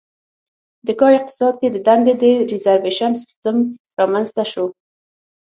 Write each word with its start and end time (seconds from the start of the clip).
د 0.85 0.87
کا 0.99 1.07
اقتصاد 1.17 1.53
کې 1.61 1.67
د 1.71 1.77
دندې 1.87 2.13
د 2.21 2.25
ریزروېشن 2.51 3.11
سیستم 3.23 3.57
رامنځته 3.99 4.43
شو. 4.51 4.65